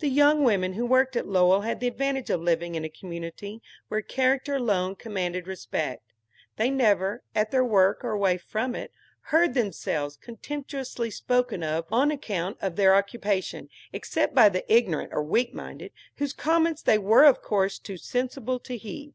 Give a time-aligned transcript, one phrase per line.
[0.00, 3.62] The young women who worked at Lowell had the advantage of living in a community
[3.86, 6.02] where character alone commanded respect.
[6.56, 8.90] They never, at their work or away from it,
[9.30, 15.22] heard themselves contemptuously spoken of on account of their occupation, except by the ignorant or
[15.22, 19.14] weak minded, whose comments they were of course to sensible to heed.